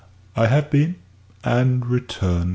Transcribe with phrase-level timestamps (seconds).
[0.35, 0.95] "I have been,
[1.43, 2.49] and returned.